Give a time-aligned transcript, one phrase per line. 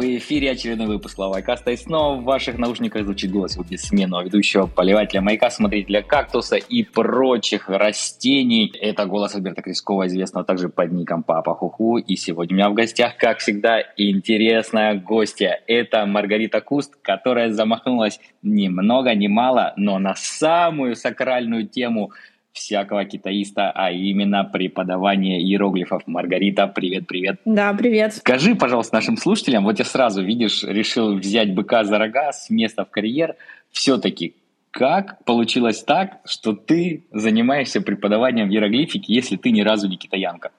[0.00, 4.64] В эфире очередной выпуск Лавайкаста, и снова в ваших наушниках звучит голос его бессменного ведущего,
[4.64, 8.72] поливателя маяка, смотрителя кактуса и прочих растений.
[8.80, 11.98] Это голос Альберта Крискова, известного также под ником Папа Хуху.
[11.98, 15.62] И сегодня у меня в гостях, как всегда, интересная гостья.
[15.66, 22.12] Это Маргарита Куст, которая замахнулась ни много ни мало, но на самую сакральную тему–
[22.52, 26.02] всякого китаиста, а именно преподавание иероглифов.
[26.06, 27.40] Маргарита, привет-привет.
[27.44, 28.14] Да, привет.
[28.14, 32.84] Скажи, пожалуйста, нашим слушателям, вот я сразу, видишь, решил взять быка за рога с места
[32.84, 33.36] в карьер.
[33.70, 34.34] Все-таки
[34.70, 40.50] как получилось так, что ты занимаешься преподаванием иероглифики, если ты ни разу не китаянка?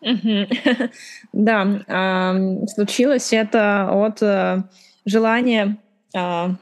[1.32, 2.36] Да,
[2.66, 4.62] случилось это от э,
[5.06, 5.78] желания
[6.14, 6.56] а,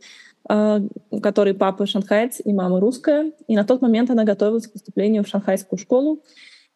[0.50, 3.32] э, у которой папа шанхайец и мама русская.
[3.48, 6.24] И на тот момент она готовилась к поступлению в шанхайскую школу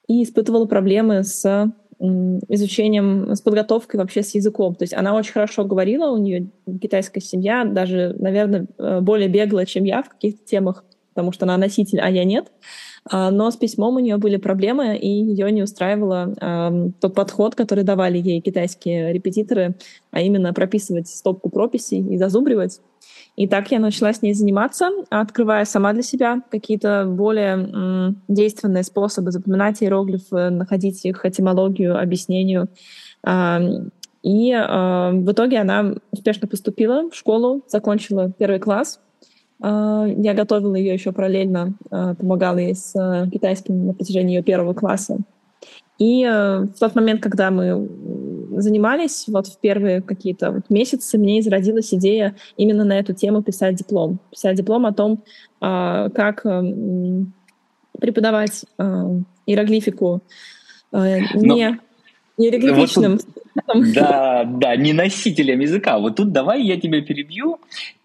[0.07, 1.71] и испытывала проблемы с
[2.49, 4.73] изучением, с подготовкой вообще с языком.
[4.73, 6.49] То есть она очень хорошо говорила, у нее
[6.81, 11.57] китайская семья, даже, наверное, э, более беглая, чем я в каких-то темах, потому что она
[11.57, 12.51] носитель, а я нет.
[13.09, 17.55] А, но с письмом у нее были проблемы, и ее не устраивал э, тот подход,
[17.55, 19.75] который давали ей китайские репетиторы,
[20.11, 22.79] а именно прописывать стопку прописей и зазубривать.
[23.35, 28.83] И так я начала с ней заниматься, открывая сама для себя какие-то более м, действенные
[28.83, 32.67] способы запоминать иероглифы, находить их этимологию, объяснению.
[33.25, 33.59] Э,
[34.21, 38.99] и э, в итоге она успешно поступила в школу, закончила первый класс,
[39.63, 44.73] я готовила ее еще параллельно, а, помогала ей с а, китайским на протяжении ее первого
[44.73, 45.19] класса.
[45.99, 47.87] И в тот момент, когда мы
[48.59, 53.75] занимались, вот в первые какие-то вот месяцы, мне зародилась идея именно на эту тему писать
[53.75, 54.17] диплом.
[54.31, 55.23] Писать диплом о том,
[55.59, 56.43] как
[57.99, 58.65] преподавать
[59.45, 60.23] иероглифику
[60.91, 61.79] не
[62.37, 63.25] иероглифичным вот
[63.93, 65.99] да, да, не носителем языка.
[65.99, 67.59] Вот тут давай я тебя перебью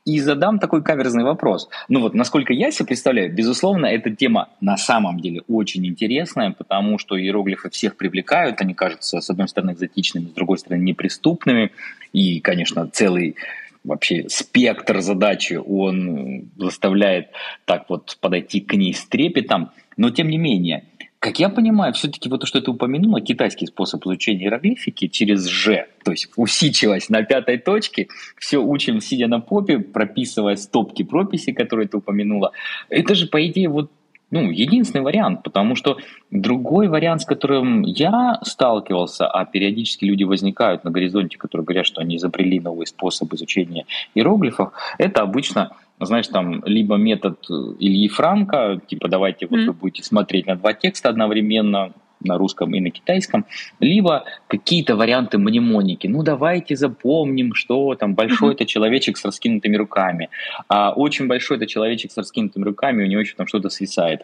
[0.04, 1.68] и задам такой каверзный вопрос.
[1.88, 6.98] Ну вот, насколько я себе представляю, безусловно, эта тема на самом деле очень интересная, потому
[6.98, 11.72] что иероглифы всех привлекают, они кажутся, с одной стороны, экзотичными, с другой стороны, неприступными,
[12.12, 13.36] и, конечно, целый
[13.84, 17.28] вообще спектр задачи, он заставляет
[17.64, 20.84] так вот подойти к ней с трепетом, но тем не менее–
[21.26, 25.88] как я понимаю, все-таки вот то, что ты упомянула, китайский способ изучения иероглифики через «ж»,
[26.04, 28.06] то есть усичилась на пятой точке,
[28.38, 32.52] все учим, сидя на попе, прописывая стопки прописи, которые ты упомянула.
[32.90, 33.90] Это же, по идее, вот
[34.30, 35.98] ну, единственный вариант, потому что
[36.30, 42.00] другой вариант, с которым я сталкивался, а периодически люди возникают на горизонте, которые говорят, что
[42.00, 43.84] они изобрели новый способ изучения
[44.14, 50.02] иероглифов, это обычно знаешь, там либо метод э, Ильи Франка, типа давайте вот вы будете
[50.02, 53.46] смотреть на два текста одновременно, на русском и на китайском,
[53.80, 56.06] либо какие-то варианты мнемоники.
[56.06, 60.28] Ну, давайте запомним, что там большой это человечек с раскинутыми руками,
[60.68, 64.22] а очень большой это человечек с раскинутыми руками, у него еще там что-то свисает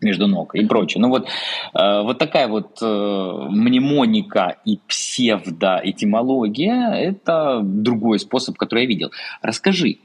[0.00, 1.02] между ног и прочее.
[1.02, 8.88] Ну вот, э, вот такая вот э, мнемоника и псевдоэтимология– это другой способ, который я
[8.88, 9.10] видел.
[9.42, 9.98] Расскажи,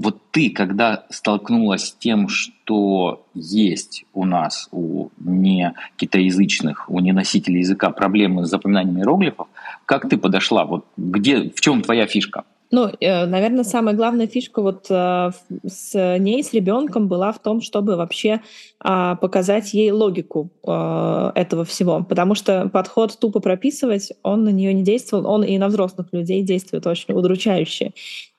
[0.00, 7.58] вот ты, когда столкнулась с тем, что есть у нас, у не китаязычных, у неносителей
[7.58, 9.48] языка проблемы с запоминанием иероглифов,
[9.84, 10.64] как ты подошла?
[10.64, 12.44] Вот где, в чем твоя фишка?
[12.72, 15.30] Ну, э, наверное, самая главная фишка вот э,
[15.66, 18.40] с ней, с ребенком была в том, чтобы вообще
[18.78, 22.04] а, показать ей логику э, этого всего.
[22.08, 26.42] Потому что подход тупо прописывать, он на нее не действовал, он и на взрослых людей
[26.42, 27.92] действует очень удручающе.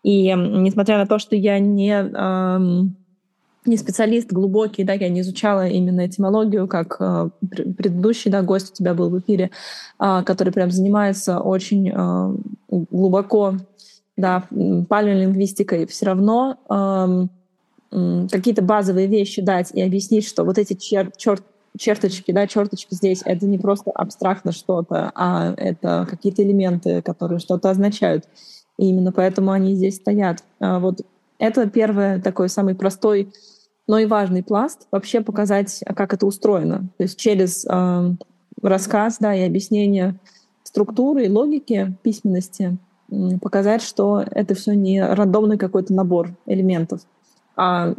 [0.03, 1.91] И несмотря на то, что я не
[3.65, 7.29] не специалист глубокий, да, я не изучала именно этимологию, как э,
[7.77, 9.51] предыдущий, да, гость у тебя был в эфире,
[9.99, 12.35] э, который прям занимается очень э,
[12.69, 13.57] глубоко,
[14.21, 14.45] да,
[14.88, 21.44] палеолингвистикой, все равно э, какие-то базовые вещи дать и объяснить, что вот эти чер черт
[21.77, 27.69] черточки, да, черточки здесь, это не просто абстрактно что-то, а это какие-то элементы, которые что-то
[27.69, 28.25] означают.
[28.77, 30.44] И именно поэтому они здесь стоят.
[30.59, 31.01] А вот
[31.39, 33.31] это первый такой самый простой,
[33.88, 34.88] но и важный пласт.
[34.91, 36.89] Вообще показать, как это устроено.
[36.97, 38.12] То есть через э,
[38.62, 40.19] рассказ да, и объяснение
[40.63, 42.77] структуры и логики письменности
[43.41, 47.01] показать, что это все не рандомный какой-то набор элементов,
[47.55, 47.93] а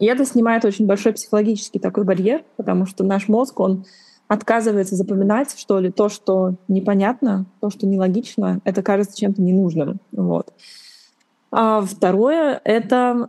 [0.00, 3.84] и это снимает очень большой психологический такой барьер, потому что наш мозг, он
[4.28, 10.00] отказывается запоминать, что ли, то, что непонятно, то, что нелогично, это кажется чем-то ненужным.
[10.12, 10.54] Вот.
[11.50, 13.28] А второе— это,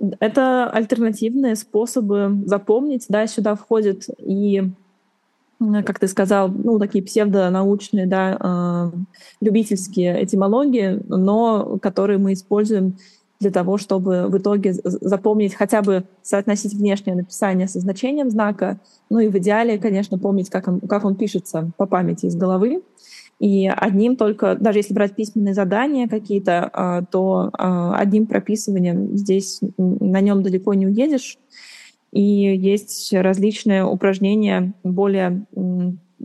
[0.00, 3.04] э, это альтернативные способы запомнить.
[3.08, 4.62] Да, сюда входят и
[5.58, 8.96] как ты сказал, ну, такие псевдонаучные, да, э,
[9.40, 12.96] любительские этимологии, но которые мы используем
[13.40, 18.80] для того, чтобы в итоге запомнить хотя бы соотносить внешнее написание со значением знака,
[19.10, 22.82] ну и в идеале, конечно, помнить, как он, как он пишется по памяти из головы.
[23.40, 30.20] И одним только, даже если брать письменные задания какие-то, а, то одним прописыванием здесь на
[30.20, 31.36] нем далеко не уедешь.
[32.14, 35.46] И есть различные упражнения более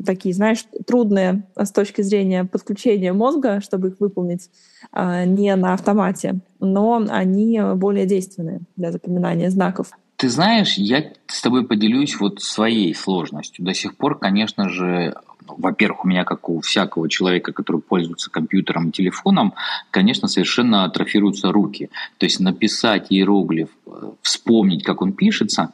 [0.05, 4.51] такие, знаешь, трудные с точки зрения подключения мозга, чтобы их выполнить
[4.91, 9.89] а, не на автомате, но они более действенные для запоминания знаков.
[10.15, 13.65] Ты знаешь, я с тобой поделюсь вот своей сложностью.
[13.65, 15.15] До сих пор, конечно же,
[15.57, 19.53] во-первых, у меня, как у всякого человека, который пользуется компьютером и телефоном,
[19.91, 21.89] конечно, совершенно атрофируются руки.
[22.17, 25.73] То есть написать иероглиф, э, вспомнить, как он пишется,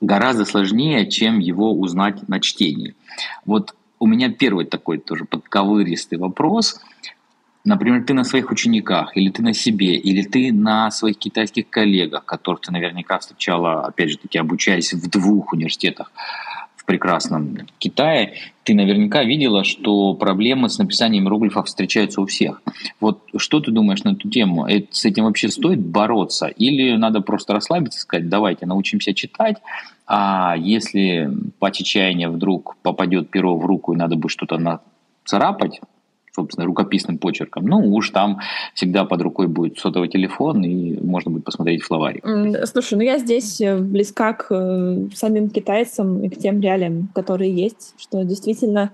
[0.00, 2.94] гораздо сложнее, чем его узнать на чтении.
[3.44, 6.80] Вот у меня первый такой тоже подковыристый вопрос.
[7.64, 12.24] Например, ты на своих учениках, или ты на себе, или ты на своих китайских коллегах,
[12.24, 16.12] которых ты наверняка встречала, опять же таки, обучаясь в двух университетах
[16.88, 18.32] прекрасном Китае,
[18.64, 22.62] ты наверняка видела, что проблемы с написанием иероглифов встречаются у всех.
[22.98, 24.66] Вот что ты думаешь на эту тему?
[24.66, 26.46] Э, с этим вообще стоит бороться?
[26.46, 29.58] Или надо просто расслабиться и сказать, давайте научимся читать,
[30.06, 35.82] а если по чаяния вдруг попадет перо в руку и надо будет что-то нацарапать,
[36.38, 37.66] собственно, рукописным почерком.
[37.66, 38.38] Ну, уж там
[38.74, 42.24] всегда под рукой будет сотовый телефон, и можно будет посмотреть словарик.
[42.64, 47.52] Слушай, ну я здесь э, близка к э, самим китайцам и к тем реалиям, которые
[47.52, 48.92] есть, что действительно,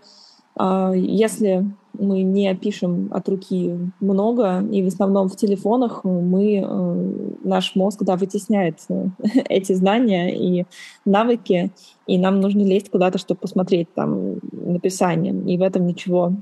[0.56, 1.64] если
[1.98, 8.02] мы не пишем от руки много, и в основном в телефонах мы, э, наш мозг
[8.02, 9.06] да, вытесняет э,
[9.48, 10.66] эти знания и
[11.04, 11.70] навыки,
[12.06, 15.34] и нам нужно лезть куда-то, чтобы посмотреть там написание.
[15.46, 16.32] И в этом ничего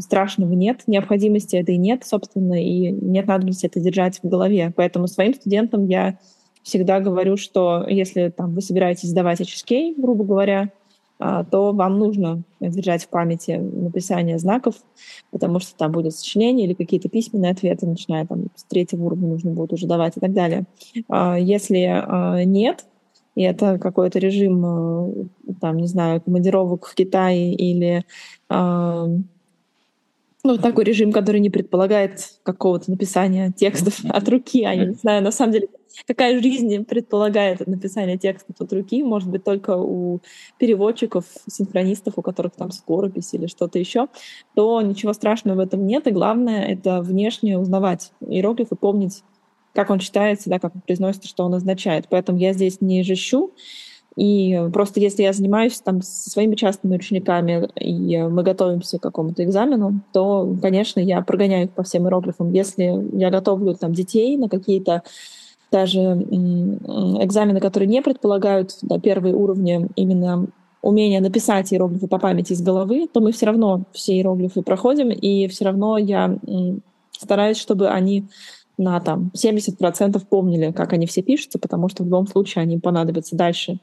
[0.00, 4.72] страшного нет, необходимости этой нет, собственно, и нет надобности это держать в голове.
[4.76, 6.18] Поэтому своим студентам я
[6.62, 10.68] всегда говорю, что если там, вы собираетесь сдавать HSK, грубо говоря, а,
[11.50, 14.74] то вам нужно держать в памяти написание знаков,
[15.30, 19.52] потому что там будет сочинение или какие-то письменные ответы, начиная там с третьего уровня нужно
[19.52, 20.64] будет уже давать и так далее.
[21.08, 22.86] А, если а, нет,
[23.34, 25.30] и это какой-то режим,
[25.60, 28.04] там, не знаю, командировок в Китае или
[30.44, 34.60] ну, такой режим, который не предполагает какого-то написания текстов от руки.
[34.60, 35.68] Я не знаю, на самом деле,
[36.06, 39.04] какая жизнь предполагает написание текстов от руки.
[39.04, 40.20] Может быть, только у
[40.58, 44.08] переводчиков, синхронистов, у которых там скоропись или что-то еще,
[44.54, 46.08] то ничего страшного в этом нет.
[46.08, 49.22] И главное— это внешне узнавать иероглиф и помнить,
[49.74, 52.06] как он читается, да, как он произносится, что он означает.
[52.10, 53.52] Поэтому я здесь не жещу,
[54.16, 59.42] и просто если я занимаюсь там со своими частными учениками, и мы готовимся к какому-то
[59.44, 62.52] экзамену, то, конечно, я прогоняю их по всем иероглифам.
[62.52, 65.02] Если я готовлю там детей на какие-то
[65.70, 70.46] даже экзамены, которые не предполагают да, первые уровни именно
[70.82, 75.46] умения написать иероглифы по памяти из головы, то мы все равно все иероглифы проходим, и
[75.48, 76.36] все равно я
[77.12, 78.26] стараюсь, чтобы они
[78.78, 83.36] на там 70% помнили, как они все пишутся, потому что в любом случае они понадобятся
[83.36, 83.78] дальше.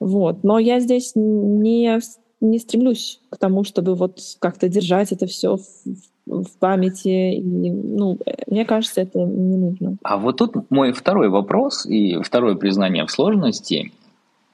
[0.00, 0.44] Вот.
[0.44, 1.98] Но я здесь не,
[2.40, 7.34] не стремлюсь к тому, чтобы вот как-то держать это все в, в памяти.
[7.36, 9.96] И, ну, мне кажется, это не нужно.
[10.02, 13.92] А вот тут мой второй вопрос и второе признание в сложности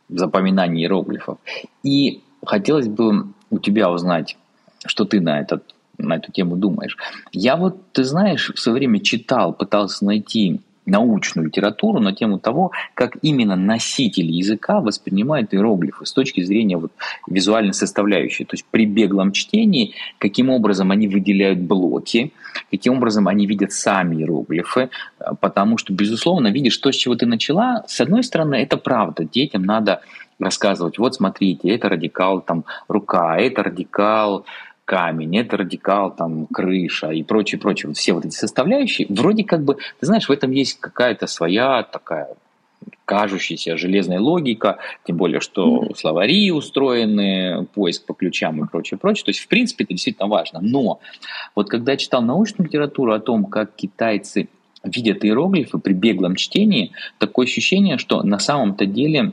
[0.08, 1.38] запоминания иероглифов.
[1.82, 4.36] И хотелось бы у тебя узнать,
[4.84, 5.74] что ты на этот
[6.08, 6.96] на эту тему думаешь.
[7.32, 12.72] Я вот, ты знаешь, в свое время читал, пытался найти научную литературу на тему того,
[12.94, 16.92] как именно носители языка воспринимают иероглифы с точки зрения вот
[17.28, 18.44] визуальной составляющей.
[18.44, 22.32] То есть при беглом чтении, каким образом они выделяют блоки,
[22.70, 24.90] каким образом они видят сами иероглифы,
[25.40, 29.62] потому что, безусловно, видишь то, с чего ты начала, с одной стороны, это правда, детям
[29.62, 30.02] надо
[30.38, 34.44] рассказывать, вот смотрите, это радикал там рука, это радикал
[34.92, 37.94] камень, это радикал, там, крыша и прочее, прочее.
[37.94, 42.28] Все вот эти составляющие, вроде как бы, ты знаешь, в этом есть какая-то своя такая
[43.06, 45.96] кажущаяся железная логика, тем более, что mm-hmm.
[45.96, 49.24] словари устроены, поиск по ключам и прочее, прочее.
[49.24, 50.60] То есть, в принципе, это действительно важно.
[50.60, 51.00] Но
[51.54, 54.50] вот когда я читал научную литературу о том, как китайцы
[54.84, 59.32] видят иероглифы при беглом чтении, такое ощущение, что на самом-то деле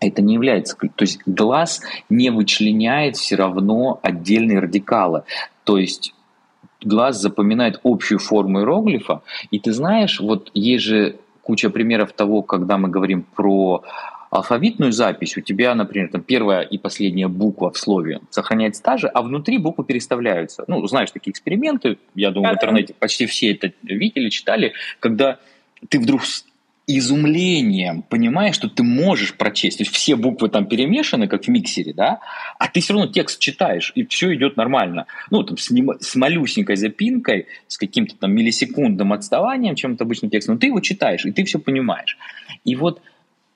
[0.00, 0.76] это не является...
[0.76, 5.24] То есть глаз не вычленяет все равно отдельные радикалы.
[5.64, 6.14] То есть
[6.82, 12.78] глаз запоминает общую форму иероглифа, и ты знаешь, вот есть же куча примеров того, когда
[12.78, 13.82] мы говорим про
[14.30, 19.08] алфавитную запись, у тебя, например, там первая и последняя буква в слове сохраняется та же,
[19.08, 20.64] а внутри буквы переставляются.
[20.66, 25.38] Ну, знаешь, такие эксперименты, я думаю, в интернете почти все это видели, читали, когда
[25.88, 26.22] ты вдруг
[26.88, 29.78] изумлением понимаешь, что ты можешь прочесть.
[29.78, 32.20] То есть все буквы там перемешаны, как в миксере, да,
[32.58, 35.06] а ты все равно текст читаешь, и все идет нормально.
[35.30, 40.30] Ну, там, с, не, с малюсенькой запинкой, с каким-то там миллисекундным отставанием, чем это обычный
[40.30, 42.16] текст, но ты его читаешь, и ты все понимаешь.
[42.64, 43.02] И вот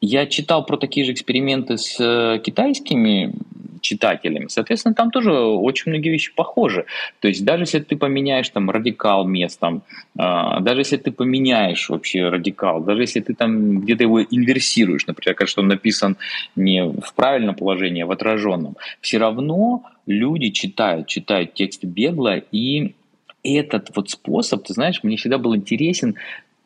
[0.03, 3.33] я читал про такие же эксперименты с э, китайскими
[3.81, 4.47] читателями.
[4.49, 6.87] Соответственно, там тоже очень многие вещи похожи.
[7.21, 9.83] То есть даже если ты поменяешь там радикал местом,
[10.17, 15.35] а, даже если ты поменяешь вообще радикал, даже если ты там где-то его инверсируешь, например,
[15.35, 16.17] кажется, он написан
[16.57, 22.95] не в правильном положении, а в отраженном, все равно люди читают, читают текст бегло, и
[23.43, 26.15] этот вот способ, ты знаешь, мне всегда был интересен,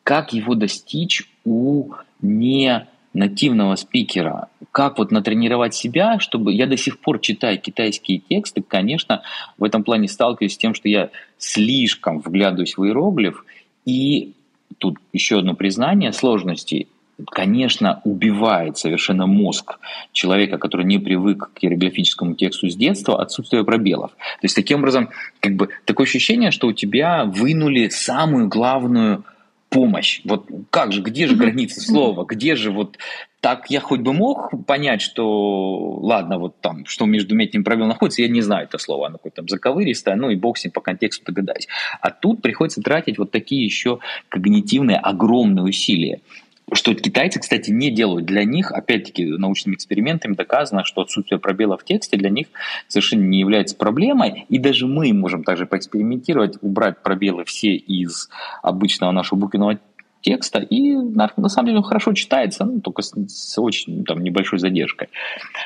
[0.03, 6.99] как его достичь у не нативного спикера, как вот натренировать себя, чтобы я до сих
[6.99, 9.23] пор читаю китайские тексты, конечно,
[9.57, 13.43] в этом плане сталкиваюсь с тем, что я слишком вглядываюсь в иероглиф,
[13.85, 14.33] и
[14.77, 16.87] тут еще одно признание сложности,
[17.31, 19.79] конечно, убивает совершенно мозг
[20.11, 24.11] человека, который не привык к иероглифическому тексту с детства, отсутствие пробелов.
[24.11, 25.09] То есть таким образом,
[25.39, 29.23] как бы такое ощущение, что у тебя вынули самую главную
[29.69, 30.21] помощь.
[30.23, 32.97] Вот как же, где же граница слова, где же вот
[33.41, 38.21] так я хоть бы мог понять, что ладно, вот там, что между этим пробелом находится,
[38.21, 40.81] я не знаю это слово, оно какое-то там заковыристое, ну и бог с ним по
[40.81, 41.67] контексту догадаюсь.
[42.01, 46.21] А тут приходится тратить вот такие еще когнитивные огромные усилия.
[46.73, 48.25] Что китайцы, кстати, не делают.
[48.25, 52.47] Для них, опять-таки, научными экспериментами доказано, что отсутствие пробела в тексте для них
[52.87, 54.45] совершенно не является проблемой.
[54.49, 58.29] И даже мы можем также поэкспериментировать, убрать пробелы все из
[58.63, 59.79] обычного нашего буквенного
[60.21, 64.23] текста, и на, на самом деле он хорошо читается, ну, только с, с очень там,
[64.23, 65.09] небольшой задержкой.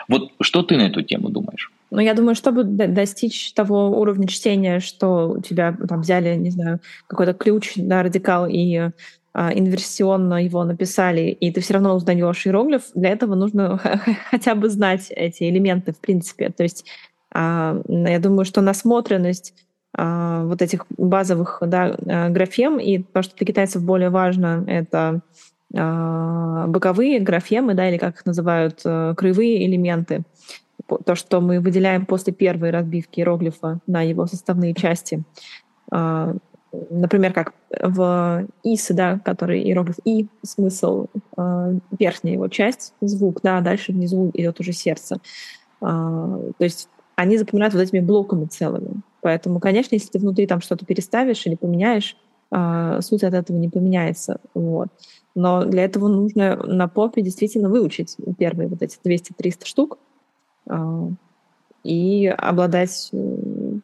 [0.07, 1.71] Вот что ты на эту тему думаешь?
[1.89, 6.79] Ну, я думаю, чтобы достичь того уровня чтения, что у тебя там взяли, не знаю,
[7.07, 8.91] какой-то ключ на радикал и
[9.33, 13.79] инверсионно его написали, и ты все равно узнаешь иероглиф, для этого нужно
[14.29, 16.49] хотя бы знать эти элементы, в принципе.
[16.49, 16.85] То есть
[17.33, 19.53] а, я думаю, что насмотренность
[19.97, 21.95] а, вот этих базовых да,
[22.29, 25.21] графем, и то, что для китайцев более важно, это
[25.73, 30.23] боковые графемы, да, или как их называют, э, краевые элементы.
[31.05, 35.23] То, что мы выделяем после первой разбивки иероглифа на его составные части
[36.89, 43.57] например, как в ИС, да, который иероглиф И, смысл, э, верхняя его часть, звук, да,
[43.57, 45.17] а дальше внизу идет уже сердце.
[45.81, 49.01] Э, то есть они запоминают вот этими блоками целыми.
[49.21, 52.17] Поэтому, конечно, если ты внутри там что-то переставишь или поменяешь,
[52.51, 54.39] э, суть от этого не поменяется.
[54.53, 54.87] Вот.
[55.35, 59.97] Но для этого нужно на попе действительно выучить первые вот эти 200-300 штук
[60.67, 61.09] э,
[61.83, 63.75] и обладать э,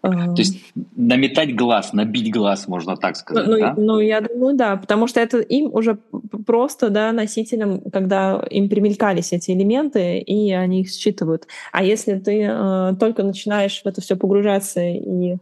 [0.00, 3.46] то есть наметать глаз, набить глаз, можно так сказать.
[3.46, 3.74] Ну, да?
[3.76, 5.98] ну, я думаю, да, потому что это им уже
[6.46, 11.46] просто, да, носителям, когда им примелькались эти элементы, и они их считывают.
[11.72, 15.36] А если ты э, только начинаешь в это все погружаться и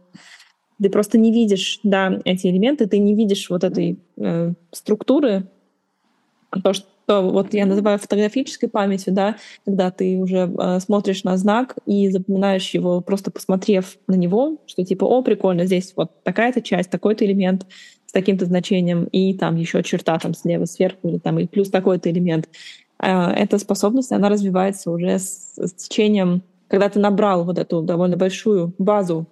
[0.81, 5.47] ты просто не видишь, да, эти элементы, ты не видишь вот этой э, структуры,
[6.63, 11.75] то, что вот я называю фотографической памятью, да, когда ты уже э, смотришь на знак
[11.85, 16.89] и запоминаешь его, просто посмотрев на него, что типа, о, прикольно, здесь вот такая-то часть,
[16.89, 17.65] такой-то элемент
[18.05, 22.09] с таким-то значением, и там еще черта там слева, сверху, или там и плюс такой-то
[22.11, 22.49] элемент.
[23.01, 28.17] Э, эта способность, она развивается уже с, с течением, когда ты набрал вот эту довольно
[28.17, 29.27] большую базу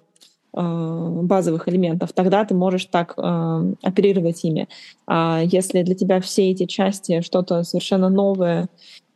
[0.56, 4.70] базовых элементов, тогда ты можешь так оперировать ими.
[5.06, 8.70] А если для тебя все эти части что-то совершенно новое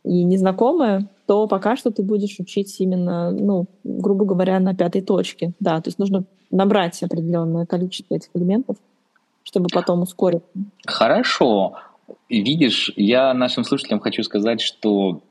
[0.04, 5.52] и незнакомое, то пока что ты будешь учить именно, ну, грубо говоря, на пятой точке.
[5.60, 8.76] Да, то есть нужно набрать определенное количество этих элементов,
[9.42, 10.42] чтобы потом ускорить.
[10.86, 11.74] Хорошо.
[12.28, 15.22] Видишь, я нашим слушателям хочу сказать, что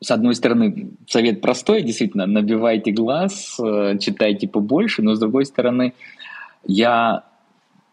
[0.00, 5.92] с одной стороны, совет простой, действительно, набивайте глаз, э, читайте побольше, но с другой стороны,
[6.64, 7.24] я,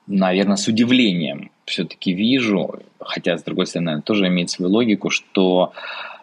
[0.06, 5.74] наверное, с удивлением все-таки вижу, хотя, с другой стороны, тоже имеет свою логику, что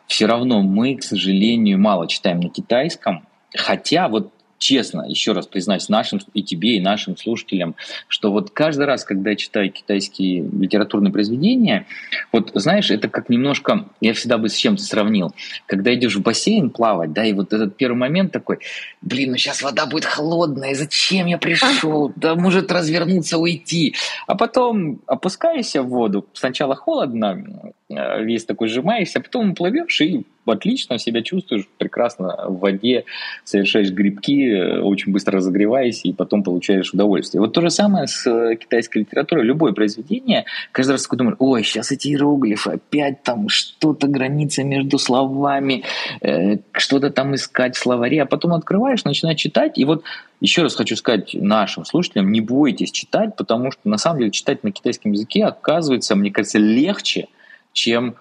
[0.06, 4.32] все равно мы, к сожалению, мало читаем на китайском, хотя вот
[4.62, 7.74] честно, еще раз признаюсь нашим и тебе, и нашим слушателям,
[8.08, 11.86] что вот каждый раз, когда я читаю китайские литературные произведения,
[12.30, 15.34] вот знаешь, это как немножко, я всегда бы с чем-то сравнил,
[15.66, 18.58] когда идешь в бассейн плавать, да, и вот этот первый момент такой,
[19.02, 25.00] блин, ну сейчас вода будет холодная, зачем я пришел, да может развернуться, уйти, а потом
[25.06, 27.72] опускаешься в воду, сначала холодно,
[28.20, 33.04] весь такой сжимаешься, а потом плывешь и отлично себя чувствуешь, прекрасно в воде,
[33.44, 37.40] совершаешь грибки, очень быстро разогреваясь, и потом получаешь удовольствие.
[37.40, 39.44] Вот то же самое с э, китайской литературой.
[39.44, 44.98] Любое произведение, каждый раз такой думаешь, ой, сейчас эти иероглифы, опять там что-то граница между
[44.98, 45.84] словами,
[46.20, 50.02] э, что-то там искать в словаре, а потом открываешь, начинаешь читать, и вот
[50.40, 54.64] еще раз хочу сказать нашим слушателям, не бойтесь читать, потому что на самом деле читать
[54.64, 57.28] на китайском языке оказывается, мне кажется, легче,
[57.72, 58.16] чем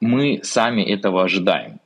[0.00, 1.80] мы сами этого ожидаем.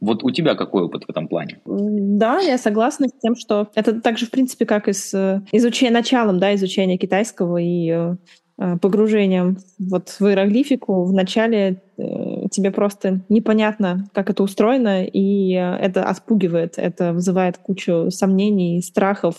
[0.00, 1.58] Вот у тебя какой опыт в этом плане?
[1.64, 5.94] Да, я согласна с тем, что это также, в принципе, как и с э, изучением,
[5.94, 8.16] началом да, изучения китайского и э,
[8.58, 11.04] э, погружением вот в иероглифику.
[11.04, 19.36] Вначале тебе просто непонятно, как это устроено, и это отпугивает, это вызывает кучу сомнений, страхов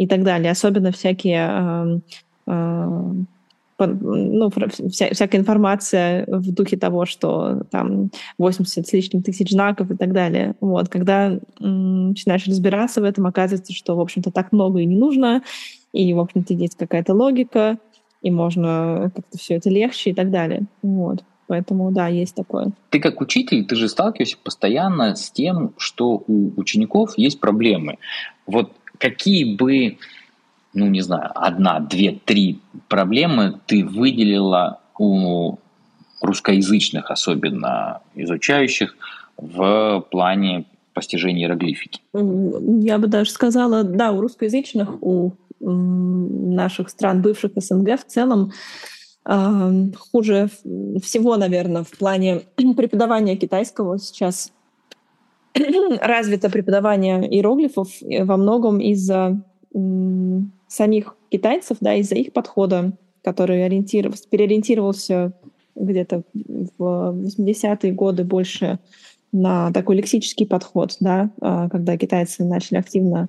[0.00, 0.50] и так далее.
[0.50, 2.00] Особенно всякие э,
[2.46, 3.12] э,
[3.86, 4.50] ну,
[4.90, 10.12] вся, всякая информация в духе того, что там 80 с лишним тысяч знаков и так
[10.12, 10.54] далее.
[10.60, 14.96] Вот, когда м, начинаешь разбираться в этом, оказывается, что, в общем-то, так много и не
[14.96, 15.42] нужно,
[15.92, 17.78] и, в общем-то, есть какая-то логика,
[18.22, 20.62] и можно как-то все это легче и так далее.
[20.82, 21.24] Вот.
[21.46, 22.70] Поэтому, да, есть такое.
[22.90, 27.98] Ты как учитель, ты же сталкиваешься постоянно с тем, что у учеников есть проблемы.
[28.46, 29.98] Вот какие бы
[30.72, 35.56] ну, не знаю, одна, две, три проблемы ты выделила у
[36.20, 38.94] русскоязычных, особенно изучающих,
[39.36, 42.00] в плане постижения иероглифики?
[42.12, 48.52] Я бы даже сказала, да, у русскоязычных, у наших стран бывших СНГ в целом
[49.24, 50.48] хуже
[51.02, 52.42] всего, наверное, в плане
[52.76, 54.52] преподавания китайского сейчас
[56.00, 65.32] развито преподавание иероглифов во многом из-за самих китайцев, да, из-за их подхода, который ориентировался, переориентировался
[65.74, 68.78] где-то в 80-е годы больше
[69.32, 73.28] на такой лексический подход, да, а, когда китайцы начали активно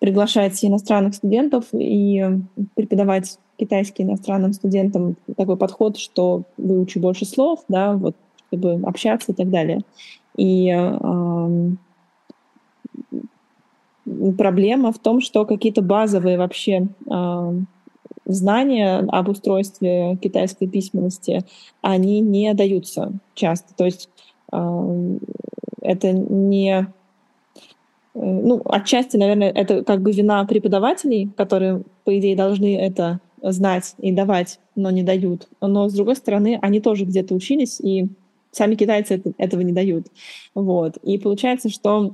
[0.00, 2.24] приглашать иностранных студентов и
[2.74, 8.16] преподавать китайский иностранным студентам такой подход, что выучи больше слов, да, вот,
[8.48, 9.80] чтобы общаться и так далее.
[10.36, 11.70] И э,
[14.36, 17.52] проблема в том, что какие-то базовые вообще э,
[18.24, 21.44] знания об устройстве китайской письменности,
[21.82, 23.74] они не даются часто.
[23.74, 24.08] То есть
[24.52, 25.18] э,
[25.80, 26.86] это не...
[28.14, 34.10] Ну, отчасти, наверное, это как бы вина преподавателей, которые, по идее, должны это знать и
[34.10, 35.48] давать, но не дают.
[35.60, 38.08] Но, с другой стороны, они тоже где-то учились, и
[38.50, 40.08] сами китайцы это, этого не дают.
[40.54, 40.96] Вот.
[40.98, 42.12] И получается, что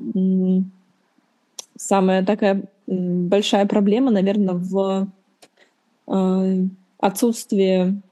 [1.77, 5.09] самая такая большая проблема, наверное, в
[6.07, 6.67] э,
[6.99, 8.03] отсутствии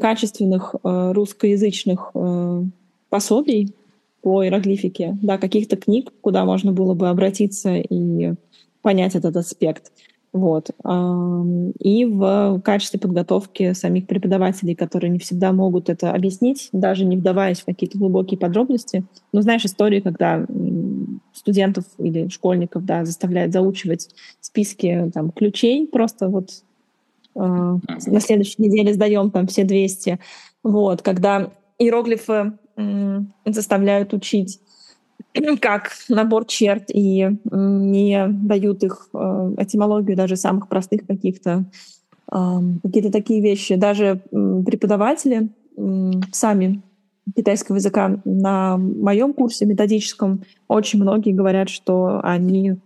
[0.00, 2.64] качественных э, русскоязычных э,
[3.08, 3.74] пособий
[4.22, 8.34] по иероглифике, да, каких-то книг, куда можно было бы обратиться и
[8.82, 9.92] понять этот аспект.
[10.38, 10.70] Вот.
[11.80, 17.60] И в качестве подготовки самих преподавателей, которые не всегда могут это объяснить, даже не вдаваясь
[17.60, 19.04] в какие-то глубокие подробности.
[19.32, 20.46] Ну, знаешь, истории, когда
[21.32, 26.50] студентов или школьников да, заставляют заучивать списки там, ключей, просто вот
[27.34, 30.20] э, на следующей неделе сдаем там все 200.
[30.62, 32.52] Вот, когда иероглифы
[33.44, 34.60] заставляют учить
[35.60, 41.64] как набор черт и не дают их э, этимологию даже самых простых каких-то
[42.30, 43.76] какие-то такие вещи.
[43.76, 45.48] Даже преподаватели
[46.30, 46.82] сами
[47.34, 52.76] китайского языка на моем курсе методическом очень многие говорят, что они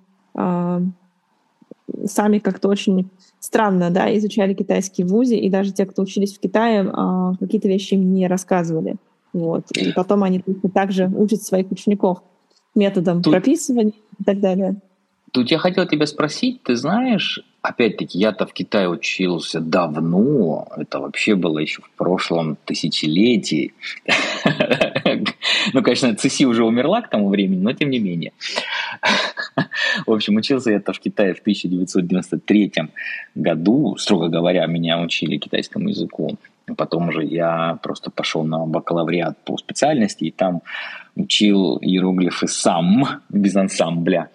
[2.06, 6.40] сами как-то очень странно, да, изучали китайский в ВУЗе, и даже те, кто учились в
[6.40, 8.96] Китае, э, какие-то вещи им не рассказывали.
[9.32, 9.70] Вот.
[9.72, 12.22] И потом они также учат своих учеников
[12.74, 13.32] методом Тут...
[13.32, 14.76] прописывания и так далее.
[15.32, 21.36] Тут я хотел тебя спросить, ты знаешь, опять-таки, я-то в Китае учился давно, это вообще
[21.36, 23.72] было еще в прошлом тысячелетии.
[25.72, 28.32] Ну, конечно, ЦИСИ уже умерла к тому времени, но тем не менее.
[30.06, 32.72] В общем, учился я-то в Китае в 1993
[33.34, 33.96] году.
[33.96, 36.36] Строго говоря, меня учили китайскому языку.
[36.76, 40.62] Потом уже я просто пошел на бакалавриат по специальности, и там
[41.16, 44.30] учил иероглифы сам, без ансамбля.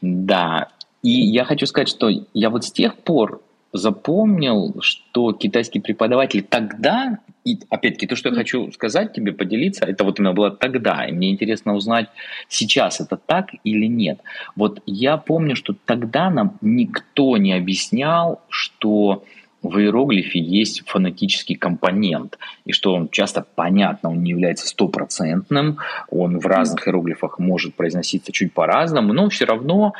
[0.00, 0.68] Да,
[1.02, 3.40] и я хочу сказать, что я вот с тех пор
[3.72, 10.04] запомнил, что китайский преподаватель тогда, и опять-таки то, что я хочу сказать тебе, поделиться, это
[10.04, 12.08] вот именно было тогда, и мне интересно узнать,
[12.48, 14.20] сейчас это так или нет.
[14.56, 19.24] Вот я помню, что тогда нам никто не объяснял, что
[19.62, 26.38] в иероглифе есть фонетический компонент, и что он часто, понятно, он не является стопроцентным, он
[26.38, 29.92] в разных иероглифах может произноситься чуть по-разному, но все равно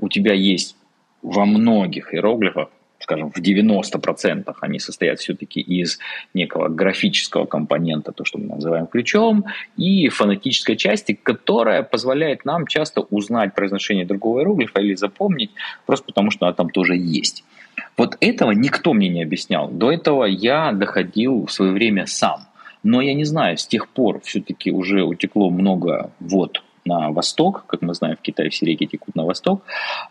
[0.00, 0.76] у тебя есть
[1.22, 2.68] во многих иероглифах,
[3.04, 5.98] скажем, в 90% они состоят все-таки из
[6.32, 9.44] некого графического компонента, то, что мы называем ключом,
[9.76, 15.50] и фонетической части, которая позволяет нам часто узнать произношение другого иероглифа или запомнить,
[15.86, 17.44] просто потому что она там тоже есть.
[17.96, 19.68] Вот этого никто мне не объяснял.
[19.68, 22.46] До этого я доходил в свое время сам.
[22.82, 27.82] Но я не знаю, с тех пор все-таки уже утекло много вот на восток, как
[27.82, 29.62] мы знаем, в Китае все реки текут на восток.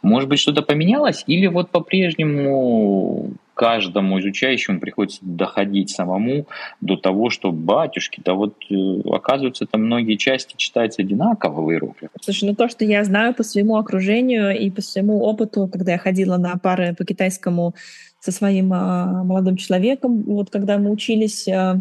[0.01, 6.47] Может быть, что-то поменялось, или вот по-прежнему каждому изучающему приходится доходить самому
[6.81, 12.09] до того, что батюшки, да вот э, оказывается, там многие части читаются одинаково в иероглифах.
[12.21, 15.97] Слушай, ну то, что я знаю по своему окружению и по своему опыту, когда я
[15.99, 17.75] ходила на пары по китайскому
[18.19, 21.77] со своим а, молодым человеком, вот когда мы учились а,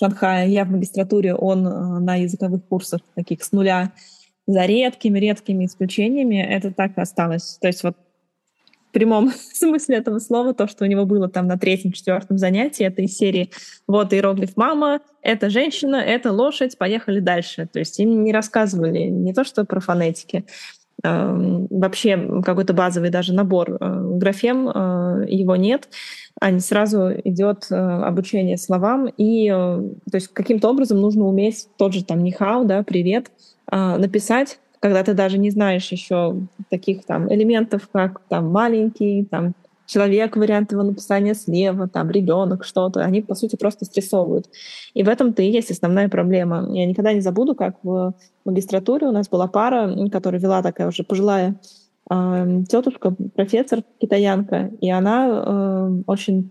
[0.00, 3.92] Шанхае, я в магистратуре, он э, на языковых курсах таких с нуля,
[4.46, 7.58] за редкими-редкими исключениями, это так и осталось.
[7.60, 7.96] То есть вот
[8.88, 13.02] в прямом смысле этого слова, то, что у него было там на третьем-четвертом занятии, это
[13.02, 13.50] из серии
[13.86, 17.68] «Вот иероглиф мама, это женщина, это лошадь, поехали дальше».
[17.70, 20.46] То есть им не рассказывали не то, что про фонетики,
[21.02, 25.88] вообще какой-то базовый даже набор э, графем, э, его нет,
[26.40, 31.94] а не сразу идет э, обучение словам, и то есть каким-то образом нужно уметь тот
[31.94, 33.30] же там нихау, да, привет,
[33.70, 36.36] написать, когда ты даже не знаешь еще
[36.70, 39.54] таких там элементов, как там маленький, там
[39.90, 44.46] человек, вариант его написания слева, там ребенок, что-то, они, по сути, просто стрессовывают.
[44.94, 46.68] И в этом-то и есть основная проблема.
[46.70, 51.02] Я никогда не забуду, как в магистратуре у нас была пара, которая вела такая уже
[51.02, 51.56] пожилая
[52.08, 56.50] э, тетушка, профессор, китаянка, и она э, очень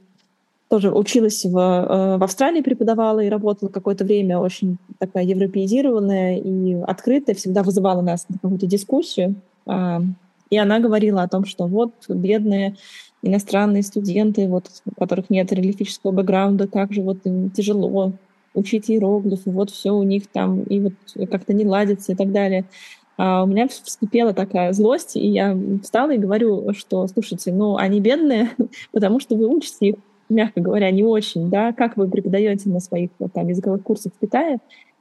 [0.68, 6.74] тоже училась в, э, в Австралии, преподавала и работала какое-то время, очень такая европеизированная и
[6.76, 9.36] открытая, всегда вызывала нас на какую-то дискуссию.
[9.66, 10.00] Э,
[10.50, 12.76] и она говорила о том, что вот бедные
[13.22, 18.14] иностранные студенты, вот, у которых нет религиозного бэкграунда, как же вот им тяжело
[18.54, 20.94] учить иероглифы, вот все у них там, и вот
[21.30, 22.66] как-то не ладится и так далее.
[23.18, 28.00] А у меня вскипела такая злость, и я встала и говорю, что, слушайте, ну, они
[28.00, 28.52] бедные,
[28.92, 29.96] потому что вы учите их,
[30.30, 34.22] мягко говоря, не очень, да, как вы преподаете на своих вот, там, языковых курсах в
[34.22, 34.60] Китае,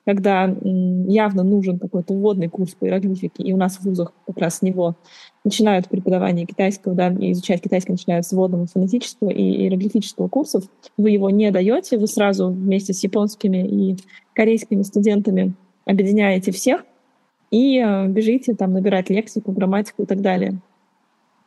[0.08, 4.56] когда явно нужен какой-то вводный курс по иероглифике, и у нас в вузах как раз
[4.56, 4.96] с него
[5.44, 10.64] начинают преподавание китайского, да, и изучать китайский начинают с вводного фонетического и иероглифического курсов,
[10.96, 13.96] вы его не даете, вы сразу вместе с японскими и
[14.32, 15.52] корейскими студентами
[15.84, 16.86] объединяете всех
[17.50, 20.58] и э, бежите там набирать лексику, грамматику и так далее.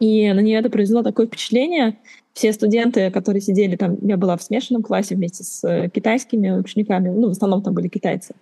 [0.01, 1.95] И на нее это произвело такое впечатление.
[2.33, 7.09] Все студенты, которые сидели там, я была в смешанном классе вместе с э, китайскими учениками,
[7.09, 8.33] ну, в основном там были китайцы,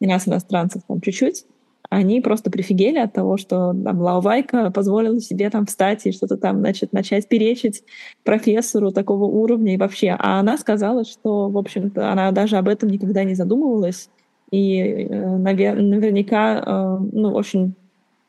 [0.00, 1.44] и нас, иностранцев, там чуть-чуть,
[1.90, 6.58] они просто прифигели от того, что там Лаувайка позволила себе там встать и что-то там,
[6.58, 7.82] значит, начать перечить
[8.22, 10.14] профессору такого уровня и вообще.
[10.18, 14.08] А она сказала, что, в общем-то, она даже об этом никогда не задумывалась,
[14.52, 17.74] и э, навер- наверняка, э, ну, очень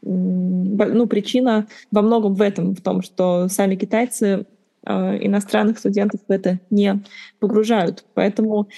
[0.02, 4.46] ну, причина во многом в этом, в том, что сами китайцы
[4.86, 7.02] э, иностранных студентов в это не
[7.40, 8.06] погружают.
[8.14, 8.70] Поэтому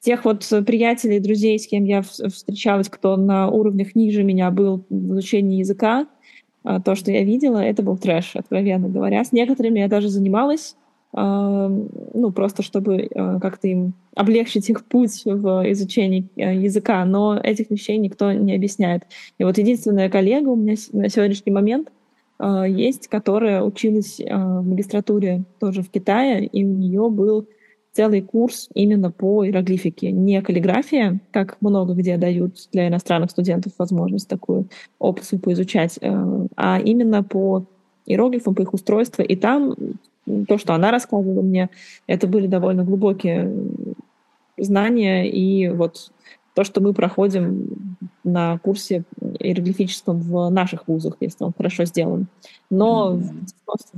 [0.00, 5.12] тех вот приятелей, друзей, с кем я встречалась, кто на уровнях ниже меня был в
[5.12, 6.06] изучении языка,
[6.64, 9.24] э, то, что я видела, это был трэш, откровенно говоря.
[9.24, 10.76] С некоторыми я даже занималась,
[11.12, 17.70] ну, просто чтобы э, как-то им облегчить их путь в изучении э, языка, но этих
[17.70, 19.04] вещей никто не объясняет.
[19.38, 21.90] И вот единственная коллега у меня на сегодняшний момент,
[22.38, 27.48] э, есть, которая училась в магистратуре тоже в Китае, и у нее был
[27.92, 30.12] целый курс именно по иероглифике.
[30.12, 34.68] Не каллиграфия, как много где дают для иностранных студентов возможность такую
[34.98, 35.98] опцию поизучать,
[36.56, 37.64] а именно по
[38.06, 39.24] иероглифам, по их устройству.
[39.24, 39.74] И там
[40.46, 41.70] то, что она рассказывала мне,
[42.06, 43.52] это были довольно глубокие
[44.56, 46.10] знания, и вот
[46.54, 49.04] то, что мы проходим на курсе
[49.38, 52.26] иероглифическом в наших вузах, если он хорошо сделан.
[52.68, 53.16] Но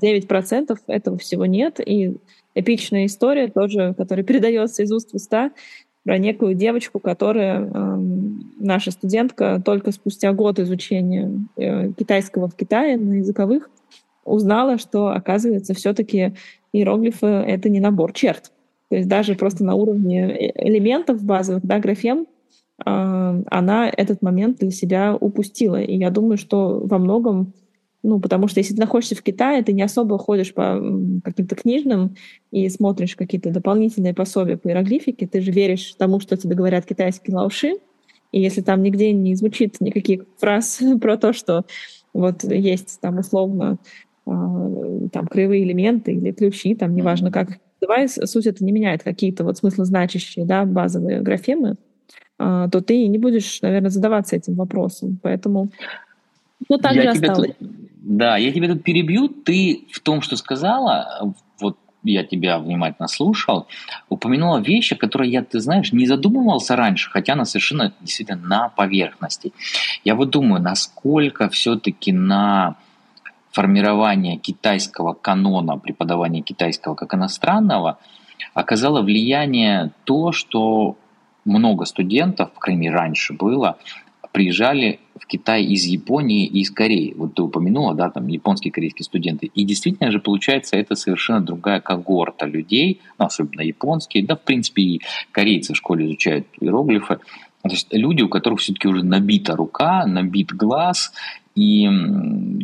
[0.02, 0.28] mm-hmm.
[0.28, 2.16] 99% этого всего нет, и
[2.54, 5.52] эпичная история тоже, которая передается из уст в уста,
[6.04, 7.96] про некую девочку, которая, э,
[8.58, 13.70] наша студентка, только спустя год изучения э, китайского в Китае на языковых,
[14.30, 16.34] узнала, что, оказывается, все-таки
[16.72, 18.52] иероглифы— это не набор черт.
[18.88, 22.26] То есть даже просто на уровне э, элементов базовых, да, графем,
[22.84, 25.80] э, она этот момент для себя упустила.
[25.80, 27.52] И я думаю, что во многом
[28.02, 30.80] ну, потому что если ты находишься в Китае, ты не особо ходишь по
[31.22, 32.16] каким-то книжным
[32.50, 37.36] и смотришь какие-то дополнительные пособия по иероглифике, ты же веришь тому, что тебе говорят китайские
[37.36, 37.74] лауши,
[38.32, 41.66] и если там нигде не звучит никаких фраз про то, что
[42.12, 43.76] вот есть там условно а,
[45.12, 49.58] там кривые элементы или ключи, там неважно как давай суть это не меняет какие-то вот
[49.58, 51.76] смыслозначащие, да, базовые графемы,
[52.38, 55.18] а, то ты не будешь, наверное, задаваться этим вопросом.
[55.22, 55.70] Поэтому
[56.68, 57.52] ну, так я же осталось.
[57.58, 57.68] Тут,
[58.02, 59.28] да, я тебя тут перебью.
[59.28, 63.66] Ты в том, что сказала, вот я тебя внимательно слушал,
[64.08, 69.52] упомянула вещи, которые я, ты знаешь, не задумывался раньше, хотя она совершенно действительно на поверхности.
[70.04, 72.76] Я вот думаю, насколько все-таки на
[73.50, 77.98] формирование китайского канона, преподавания китайского как иностранного,
[78.54, 80.96] оказало влияние то, что
[81.44, 83.78] много студентов, по крайней мере раньше было,
[84.32, 87.14] приезжали в Китай из Японии и из Кореи.
[87.16, 89.46] Вот ты упомянула, да, там японские корейские студенты.
[89.46, 94.82] И действительно же получается, это совершенно другая когорта людей, ну, особенно японские, да, в принципе,
[94.82, 95.00] и
[95.32, 97.18] корейцы в школе изучают иероглифы.
[97.62, 101.12] То есть люди, у которых все-таки уже набита рука, набит глаз,
[101.54, 101.88] и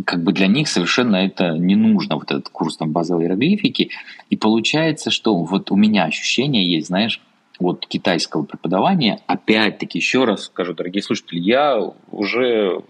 [0.04, 3.90] как бы для них совершенно это не нужно, вот этот курс там базовой иероглифики.
[4.30, 7.20] И получается, что вот у меня ощущение есть, знаешь,
[7.58, 12.82] вот китайского преподавания, опять-таки, еще раз скажу, дорогие слушатели, я уже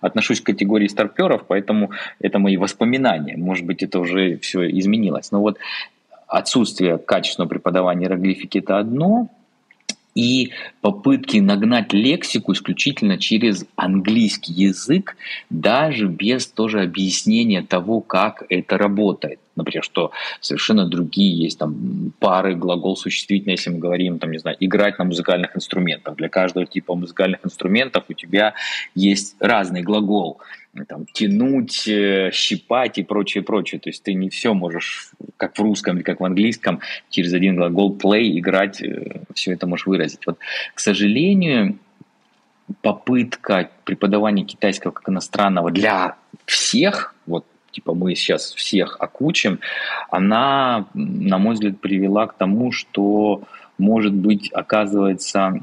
[0.00, 3.36] отношусь к категории старперов, поэтому это мои воспоминания.
[3.36, 5.30] Может быть, это уже все изменилось.
[5.32, 5.58] Но вот
[6.26, 9.28] отсутствие качественного преподавания иероглифики– это одно,
[10.16, 10.50] и
[10.80, 15.16] попытки нагнать лексику исключительно через английский язык,
[15.50, 19.38] даже без тоже объяснения того, как это работает.
[19.56, 24.56] Например, что совершенно другие есть там пары глагол существительный, если мы говорим, там, не знаю,
[24.60, 26.16] играть на музыкальных инструментах.
[26.16, 28.54] Для каждого типа музыкальных инструментов у тебя
[28.94, 30.40] есть разный глагол
[30.84, 33.80] там, тянуть, э, щипать и прочее, прочее.
[33.80, 37.56] То есть ты не все можешь, как в русском или как в английском, через один
[37.56, 40.26] глагол play играть, э, все это можешь выразить.
[40.26, 40.38] Вот,
[40.74, 41.78] к сожалению,
[42.82, 47.14] попытка преподавания китайского как иностранного для всех,
[47.70, 49.60] типа мы сейчас всех окучим,
[50.10, 53.42] она, на мой взгляд, привела к тому, что,
[53.78, 55.62] может быть, оказывается,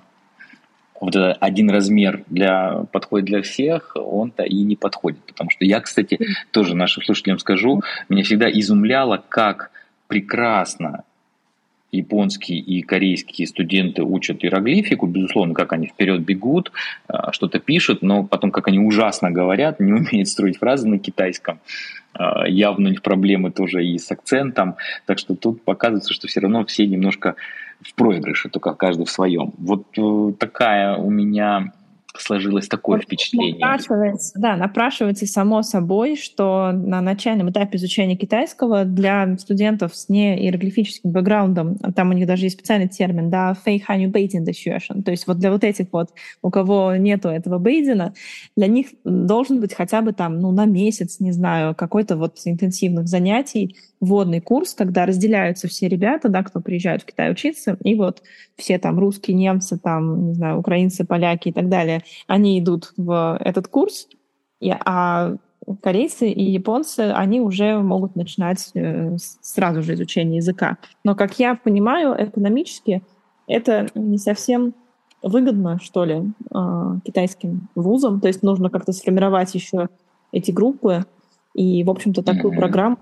[1.00, 5.20] вот этот один размер для, подходит для всех, он-то и не подходит.
[5.26, 6.20] Потому что я, кстати,
[6.52, 9.72] тоже нашим слушателям скажу, меня всегда изумляло, как
[10.08, 11.04] прекрасно
[11.98, 16.72] японские и корейские студенты учат иероглифику, безусловно, как они вперед бегут,
[17.08, 21.60] а, что-то пишут, но потом, как они ужасно говорят, не умеют строить фразы на китайском.
[22.14, 24.76] А, явно у них проблемы тоже и с акцентом.
[25.06, 27.36] Так что тут показывается, что все равно все немножко
[27.82, 29.54] в проигрыше, только каждый в своем.
[29.58, 31.74] Вот э, такая у меня
[32.18, 33.60] сложилось такое впечатление.
[33.60, 41.12] Напрашивается, да, напрашивается само собой, что на начальном этапе изучения китайского для студентов с неиероглифическим
[41.12, 45.52] бэкграундом, там у них даже есть специальный термин, да, фейханю бейдин то есть вот для
[45.52, 46.10] вот этих вот,
[46.42, 48.14] у кого нету этого бейдина,
[48.56, 53.08] для них должен быть хотя бы там, ну, на месяц, не знаю, какой-то вот интенсивных
[53.08, 58.22] занятий, вводный курс, когда разделяются все ребята, да, кто приезжают в Китай учиться, и вот
[58.58, 63.38] все там русские, немцы, там, не знаю, украинцы, поляки и так далее, они идут в
[63.40, 64.10] этот курс,
[64.60, 65.36] и, а
[65.82, 70.78] корейцы и японцы, они уже могут начинать э, сразу же изучение языка.
[71.06, 73.04] Но, как я понимаю, экономически
[73.48, 74.74] это не совсем
[75.22, 78.20] выгодно, что ли, э, китайским вузам.
[78.20, 79.88] То есть нужно как-то сформировать еще
[80.34, 81.06] эти группы.
[81.54, 82.58] И, в общем-то, такую mm-hmm.
[82.58, 82.98] программу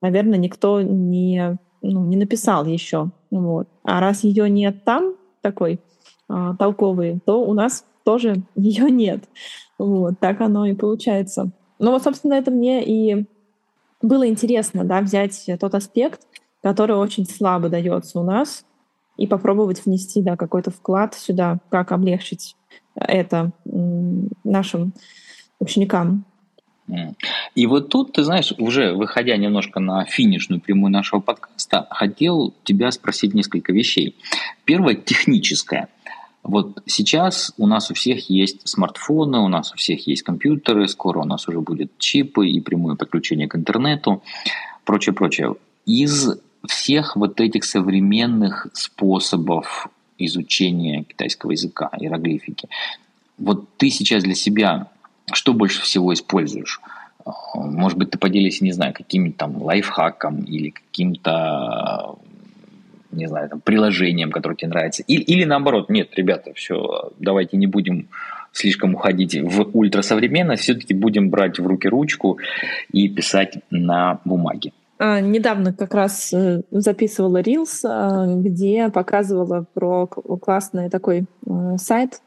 [0.00, 3.10] наверное, никто не, ну, не написал еще.
[3.30, 3.68] Вот.
[3.84, 5.80] А раз ее нет там, такой
[6.28, 9.24] а, толковый, то у нас тоже ее нет.
[9.78, 11.52] Вот, так оно и получается.
[11.78, 13.26] Ну вот, собственно, это мне и
[14.02, 16.20] было интересно, да, взять тот аспект,
[16.62, 18.64] который очень слабо дается у нас,
[19.16, 22.56] и попробовать внести, да, какой-то вклад сюда, как облегчить
[22.94, 23.52] это
[24.44, 24.94] нашим
[25.58, 26.24] ученикам.
[27.54, 32.90] И вот тут, ты знаешь, уже выходя немножко на финишную прямую нашего подкаста, хотел тебя
[32.90, 34.16] спросить несколько вещей.
[34.64, 35.88] Первое, техническое.
[36.42, 41.20] Вот сейчас у нас у всех есть смартфоны, у нас у всех есть компьютеры, скоро
[41.20, 44.22] у нас уже будут чипы и прямое подключение к интернету,
[44.84, 45.56] прочее, прочее.
[45.84, 46.30] Из
[46.66, 52.68] всех вот этих современных способов изучения китайского языка, иероглифики,
[53.36, 54.88] вот ты сейчас для себя
[55.32, 56.80] что больше всего используешь?
[57.54, 62.16] Может быть, ты поделишься, не знаю, каким-то там лайфхаком или каким-то,
[63.12, 65.02] не знаю, там, приложением, которое тебе нравится.
[65.06, 68.08] Или, или наоборот, нет, ребята, все, давайте не будем
[68.52, 72.38] слишком уходить в ультрасовременность, все-таки будем брать в руки ручку
[72.90, 74.72] и писать на бумаге.
[74.98, 82.20] А, недавно как раз э, записывала Reels, а, где показывала про классный такой э, сайт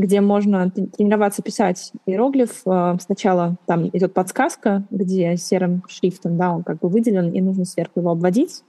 [0.00, 2.62] где можно тренироваться писать иероглиф.
[2.66, 7.64] Э, сначала там идет подсказка, где серым шрифтом, да, он как бы выделен, и нужно
[7.64, 8.62] сверху его обводить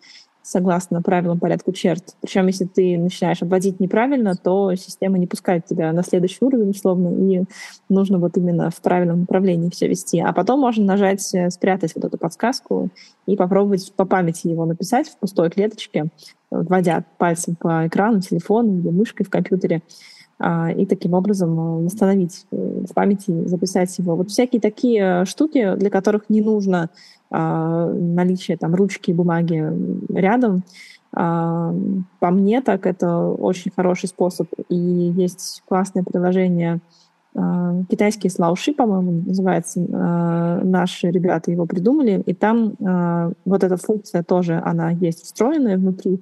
[0.44, 2.16] согласно правилам порядку черт.
[2.20, 7.32] Причем, если ты начинаешь обводить неправильно, то система не пускает тебя на следующий уровень, условно,
[7.32, 7.44] и
[7.90, 10.20] нужно вот именно в правильном направлении все вести.
[10.20, 12.90] А потом можно нажать, э, спрятать вот эту подсказку
[13.28, 16.08] и попробовать по памяти его написать в пустой клеточке,
[16.50, 19.84] вводя пальцем по экрану, телефону или мышкой в компьютере.
[20.44, 24.16] А, и таким образом э, восстановить э, в памяти, записать его.
[24.16, 26.90] Вот всякие такие штуки, для которых не нужно
[27.30, 29.72] а, наличие там ручки и бумаги
[30.10, 30.64] рядом,
[31.14, 31.76] а,
[32.20, 34.48] по мне так это очень хороший способ.
[34.68, 36.80] И есть классное приложение
[37.90, 39.80] китайские слауши, по-моему, называется.
[39.80, 42.76] Наши ребята его придумали, и там
[43.46, 46.22] вот эта функция тоже, она есть встроенная внутри.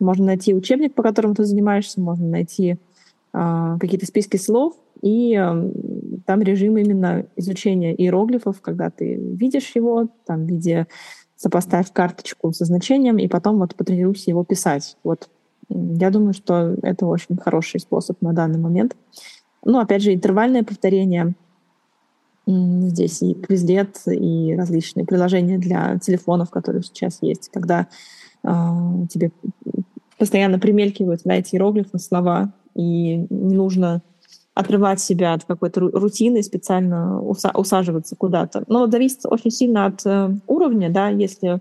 [0.00, 2.76] Можно найти учебник, по которому ты занимаешься, можно найти а,
[3.32, 5.34] какие-то списки слов, и
[6.26, 10.86] там режим именно изучения иероглифов, когда ты видишь его, там в виде
[11.36, 14.96] сопоставь карточку со значением, и потом вот потренируйся его писать.
[15.04, 15.30] Вот
[15.70, 18.96] я думаю, что это очень хороший способ на данный момент.
[19.64, 21.34] Ну, опять же, интервальное повторение.
[22.46, 27.86] Здесь и Quizlet, и различные приложения для телефонов, которые сейчас есть, когда
[28.42, 28.48] э,
[29.08, 29.30] тебе
[30.18, 34.02] постоянно примелькивают на эти иероглифы слова, и не нужно
[34.54, 38.64] отрывать себя от какой-то рутины, специально усаживаться куда-то.
[38.66, 41.60] Но зависит очень сильно от э, уровня, да, если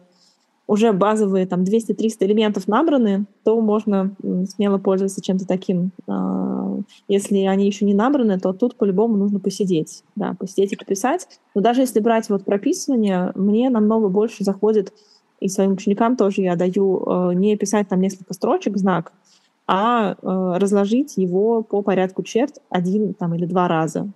[0.69, 4.15] уже базовые там 200-300 элементов набраны, то можно
[4.53, 5.89] смело пользоваться чем-то таким.
[6.07, 11.27] А, если они еще не набраны, то тут по-любому нужно посидеть, да, посидеть и пописать.
[11.55, 14.93] Но даже если брать вот прописывание, мне намного больше заходит,
[15.39, 19.11] и своим ученикам тоже я даю э, не писать там несколько строчек, знак,
[19.71, 24.09] а э, разложить его по порядку черт один там, или два раза,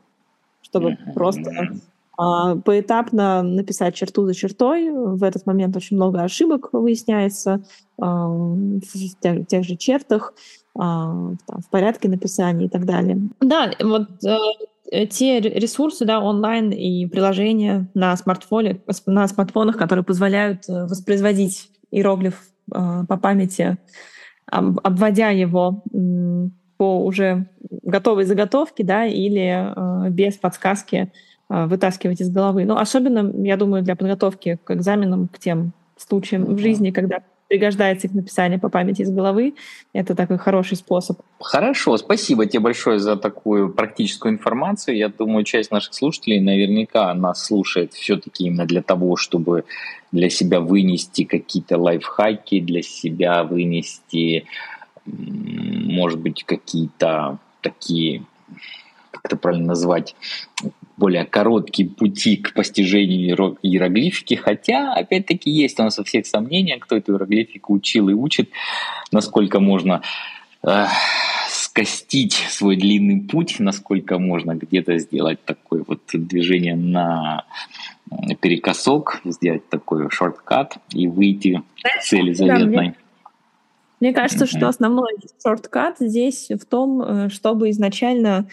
[0.63, 1.13] чтобы mm-hmm.
[1.13, 4.89] просто э, поэтапно написать черту за чертой.
[4.89, 7.63] В этот момент очень много ошибок выясняется
[7.99, 8.81] э, в
[9.21, 10.33] тех, тех же чертах,
[10.75, 13.19] э, там, в порядке написания и так далее.
[13.39, 14.07] Да, вот
[14.91, 21.69] э, те ресурсы, да, онлайн и приложения на смартфоне, на смартфонах, которые позволяют э, воспроизводить
[21.91, 22.41] иероглиф
[22.73, 23.77] э, по памяти
[24.47, 25.83] обводя его
[26.77, 27.47] по уже
[27.83, 31.11] готовой заготовке, да, или э, без подсказки
[31.49, 32.65] э, вытаскивать из головы.
[32.65, 37.19] Ну, особенно, я думаю, для подготовки к экзаменам, к тем случаям в жизни, когда
[37.53, 39.53] пригождается их написание по памяти из головы.
[39.93, 41.19] Это такой хороший способ.
[41.39, 44.97] Хорошо, спасибо тебе большое за такую практическую информацию.
[44.97, 49.65] Я думаю, часть наших слушателей наверняка нас слушает все-таки именно для того, чтобы
[50.11, 54.45] для себя вынести какие-то лайфхаки, для себя вынести,
[55.05, 58.25] может быть, какие-то такие
[59.11, 60.15] как это правильно назвать,
[60.97, 66.95] более короткие пути к постижению иероглифики, хотя, опять-таки, есть у нас у всех сомнения, кто
[66.95, 68.49] эту иероглифику учил и учит,
[69.11, 70.01] насколько можно
[70.65, 70.85] э,
[71.49, 77.45] скостить свой длинный путь, насколько можно где-то сделать такое вот движение на
[78.41, 82.95] перекосок, сделать такой шорткат и выйти к цели заветной.
[83.99, 88.47] Мне кажется, что основной шорткат здесь в том, э, чтобы изначально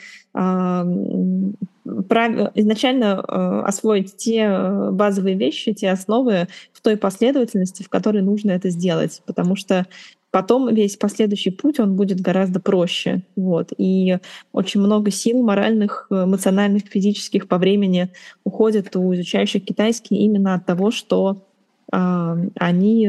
[1.85, 8.53] изначально э, освоить те э, базовые вещи, те основы в той последовательности, в которой нужно
[8.53, 9.23] это сделать.
[9.27, 9.87] Потому что
[10.31, 13.23] потом весь последующий путь, он будет гораздо проще.
[13.37, 13.73] Вот.
[13.79, 14.19] И
[14.53, 18.11] очень много сил моральных, эмоциональных, физических по времени
[18.45, 21.47] уходит у изучающих китайский именно от того, что
[21.93, 23.09] а, они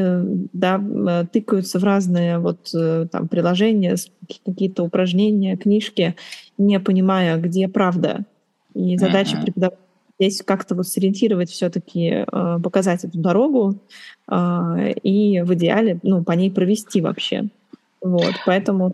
[0.53, 0.81] да,
[1.31, 3.95] тыкаются в разные вот э, там приложения,
[4.43, 6.15] какие-то упражнения, книжки,
[6.57, 8.25] не понимая, где правда.
[8.73, 9.43] И задача uh-huh.
[9.43, 9.81] преподавателя
[10.21, 13.79] здесь как-то вот сориентировать все-таки, э, показать эту дорогу
[14.29, 17.47] э, и в идеале ну, по ней провести вообще.
[18.01, 18.93] Вот, поэтому...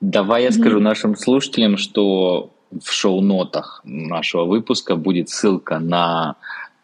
[0.00, 6.36] Давай я скажу нашим слушателям, что в шоу-нотах нашего выпуска будет ссылка на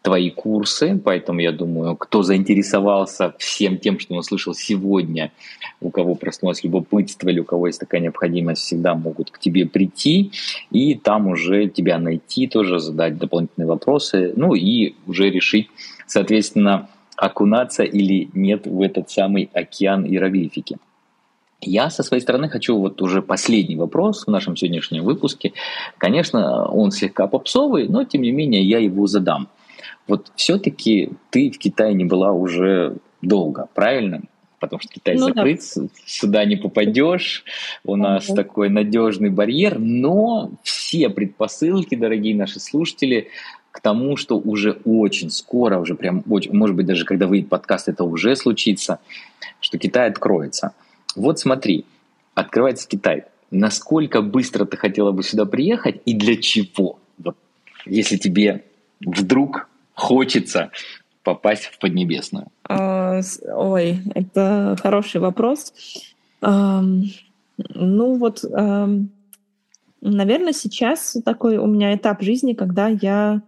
[0.07, 5.33] твои курсы, поэтому я думаю, кто заинтересовался всем тем, что он услышал сегодня,
[5.81, 10.31] у кого проснулось любопытство или у кого есть такая необходимость, всегда могут к тебе прийти
[10.71, 15.67] и там уже тебя найти, тоже задать дополнительные вопросы, ну и уже решить,
[16.05, 16.87] соответственно,
[17.17, 20.77] окунаться или нет в этот самый океан иероглифики.
[21.59, 25.51] Я со своей стороны хочу вот уже последний вопрос в нашем сегодняшнем выпуске.
[25.97, 29.49] Конечно, он слегка попсовый, но тем не менее я его задам.
[30.07, 34.21] Вот все-таки ты в Китае не была уже долго, правильно?
[34.59, 35.83] Потому что Китай ну, закрыт, да.
[36.05, 37.43] сюда не попадешь,
[37.83, 38.35] у нас угу.
[38.35, 43.29] такой надежный барьер, но все предпосылки, дорогие наши слушатели,
[43.71, 47.87] к тому, что уже очень скоро, уже прям, очень, может быть, даже когда выйдет подкаст,
[47.87, 48.99] это уже случится,
[49.59, 50.73] что Китай откроется.
[51.15, 51.85] Вот смотри,
[52.33, 53.25] открывается Китай.
[53.51, 56.97] Насколько быстро ты хотела бы сюда приехать и для чего?
[57.19, 57.37] Вот,
[57.85, 58.63] если тебе
[58.99, 60.71] вдруг хочется
[61.23, 62.47] попасть в Поднебесную?
[62.69, 63.19] А,
[63.53, 65.73] ой, это хороший вопрос.
[66.41, 68.43] Ну вот,
[70.01, 73.41] наверное, сейчас такой у меня этап жизни, когда я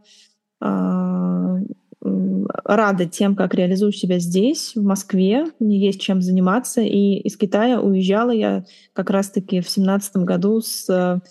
[0.59, 1.59] а,
[2.01, 5.45] рада тем, как реализую себя здесь, в Москве.
[5.59, 6.81] Мне есть чем заниматься.
[6.81, 11.21] И из Китая уезжала я как раз-таки в семнадцатом году с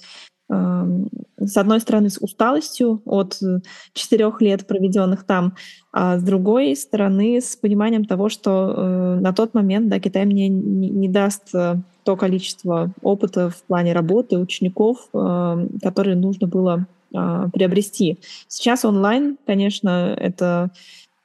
[0.48, 3.60] с одной стороны, с усталостью от э,
[3.92, 5.54] четырех лет, проведенных там,
[5.92, 10.48] а с другой стороны, с пониманием того, что э, на тот момент да, Китай мне
[10.48, 18.18] не, даст э, то количество опыта в плане работы учеников, которые нужно было э, приобрести.
[18.46, 20.70] Сейчас онлайн, конечно, это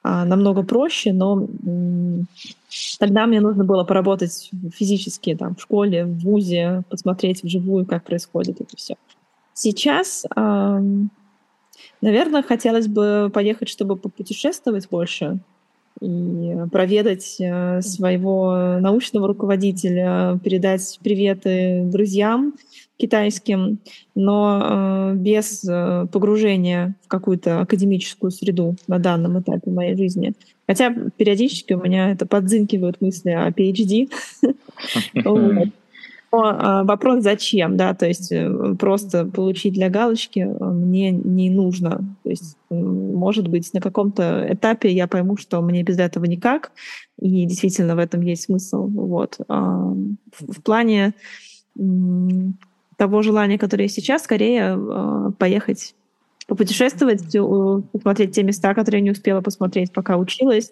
[0.03, 1.47] намного проще, но
[2.99, 8.59] тогда мне нужно было поработать физически там, в школе, в ВУЗе, посмотреть вживую, как происходит
[8.59, 8.95] это все.
[9.53, 10.25] Сейчас,
[12.01, 15.39] наверное, хотелось бы поехать, чтобы попутешествовать больше
[16.01, 22.53] и проведать э, своего научного руководителя, передать приветы друзьям
[22.97, 23.79] китайским,
[24.15, 30.33] но э, без э, погружения в какую-то академическую среду на данном этапе моей жизни.
[30.67, 34.09] Хотя периодически у меня это подзынкивают мысли о PhD.
[36.35, 42.03] А, вопрос зачем, да, то есть э, просто получить для галочки э, мне не нужно.
[42.23, 46.71] То есть, может быть, на каком-то этапе я пойму, что мне без этого никак,
[47.19, 48.87] и действительно в этом есть смысл.
[48.87, 49.37] Вот.
[49.47, 51.13] В плане
[53.03, 55.93] того желания, которое есть сейчас, скорее э, поехать
[56.47, 57.23] попутешествовать,
[57.91, 60.71] посмотреть те места, которые я не успела посмотреть, пока училась.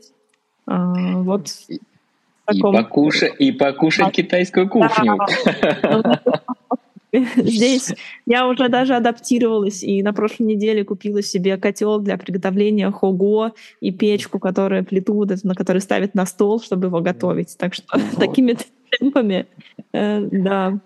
[0.65, 1.47] А, вот
[2.51, 5.17] и, покушать, и покушать а, китайскую кухню.
[7.35, 7.93] Здесь
[8.25, 13.51] я уже даже адаптировалась и на прошлой неделе купила себе котел для приготовления хого
[13.81, 17.57] и печку, которая плиту, на которой ставят на стол, чтобы его готовить.
[17.57, 18.55] Так что такими
[18.97, 19.47] темпами,
[19.91, 20.79] э, да.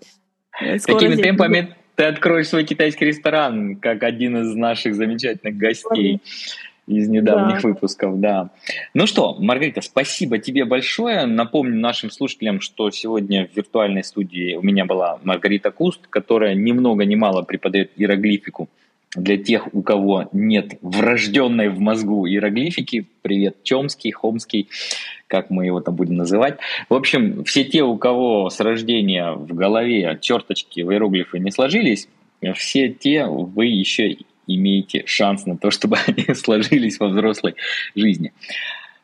[0.59, 6.21] Такими темпами ты откроешь свой китайский ресторан, как один из наших замечательных гостей
[6.87, 7.67] из недавних да.
[7.69, 8.51] выпусков, да.
[8.93, 11.25] Ну что, Маргарита, спасибо тебе большое.
[11.25, 16.71] Напомню нашим слушателям, что сегодня в виртуальной студии у меня была Маргарита Куст, которая ни
[16.73, 18.69] много ни мало преподает иероглифику
[19.15, 23.07] для тех, у кого нет врожденной в мозгу иероглифики.
[23.21, 24.69] Привет, Чомский, Хомский,
[25.27, 26.57] как мы его там будем называть.
[26.89, 32.07] В общем, все те, у кого с рождения в голове черточки в иероглифы не сложились,
[32.53, 37.55] все те вы еще имеете шанс на то, чтобы они сложились во взрослой
[37.95, 38.33] жизни.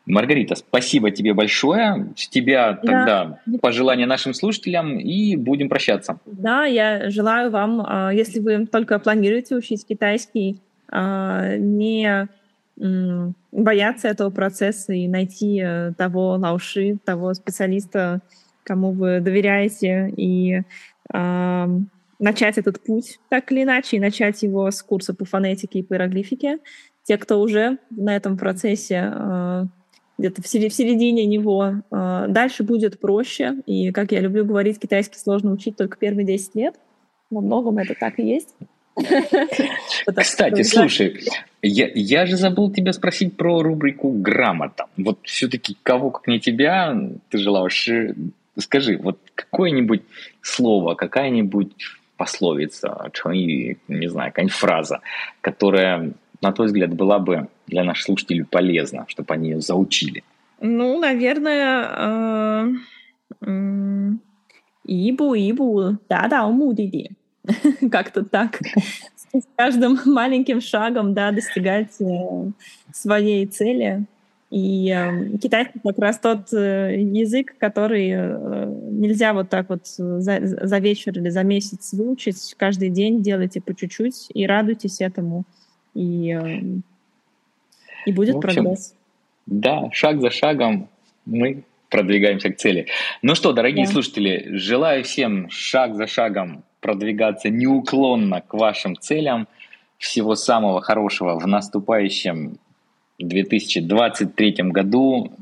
[0.06, 2.08] Маргарита, спасибо тебе большое.
[2.16, 3.58] С тебя тогда да.
[3.60, 6.18] пожелания нашим слушателям и будем прощаться.
[6.26, 12.28] Да, я желаю вам, а, если вы только планируете учить китайский, а, не
[13.52, 18.22] бояться этого процесса и найти э, того лауши, того специалиста,
[18.64, 20.62] кому вы доверяете, и
[22.22, 25.94] начать этот путь так или иначе, и начать его с курса по фонетике и по
[25.94, 26.58] иероглифике.
[27.02, 29.64] Те, кто уже на этом процессе э,
[30.18, 31.82] где-то в середине него.
[31.90, 33.56] А, дальше будет проще.
[33.66, 36.74] И, как я люблю говорить, китайский сложно учить только первые 10 лет.
[37.30, 38.54] Во многом это так и есть.
[40.16, 41.18] Кстати, слушай,
[41.62, 44.86] я, я же забыл тебя спросить про рубрику «Грамота».
[44.96, 46.96] Вот все-таки кого, как не тебя,
[47.30, 47.88] ты желаешь...
[48.58, 50.02] Скажи, вот какое-нибудь
[50.42, 51.72] слово, какая-нибудь
[52.18, 55.00] пословица, не знаю, какая-нибудь фраза,
[55.40, 60.24] которая, на твой взгляд, была бы для наших слушателей полезна, чтобы они ее заучили?
[60.60, 62.74] Ну, наверное,
[63.40, 64.10] э,
[64.84, 67.10] ибу, ибу, да, да, мудиди.
[67.90, 68.60] Как-то так.
[69.32, 72.50] С каждым маленьким шагом, да, достигать э,
[72.92, 74.06] своей цели.
[74.50, 80.40] И э, китайский как раз тот э, язык, который э, нельзя вот так вот за,
[80.42, 82.54] за вечер или за месяц выучить.
[82.58, 85.44] Каждый день делайте по чуть-чуть и радуйтесь этому.
[85.94, 86.60] И, э,
[88.06, 88.94] и будет общем, прогресс.
[89.46, 90.88] Да, шаг за шагом
[91.26, 92.86] мы продвигаемся к цели.
[93.20, 93.92] Ну что, дорогие да.
[93.92, 99.46] слушатели, желаю всем шаг за шагом продвигаться неуклонно к вашим целям.
[99.98, 102.58] Всего самого хорошего в наступающем
[103.18, 105.32] 2023 году.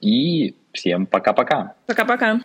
[0.00, 1.74] И всем пока-пока.
[1.86, 2.40] Пока-пока.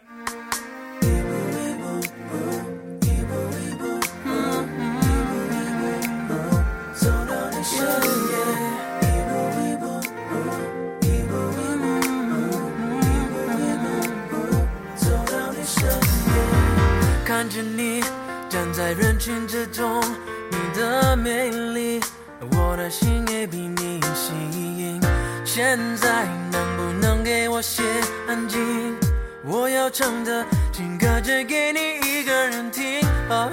[22.90, 25.02] 心也被你吸引。
[25.46, 27.84] 现在能不能给我些
[28.28, 28.96] 安静？
[29.44, 33.02] 我要唱的情歌只给你一个人听。
[33.28, 33.52] 荷尔